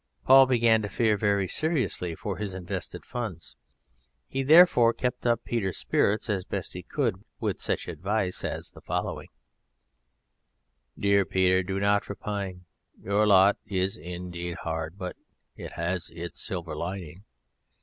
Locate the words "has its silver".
15.73-16.75